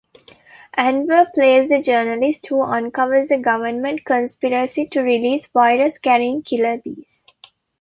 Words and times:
Anwar 0.79 1.31
plays 1.31 1.69
a 1.69 1.79
journalist 1.79 2.47
who 2.47 2.63
uncovers 2.63 3.29
a 3.29 3.37
government 3.37 4.03
conspiracy 4.03 4.87
to 4.87 5.01
release 5.01 5.45
virus-carrying 5.45 6.41
killer 6.41 6.77
bees. 6.79 7.23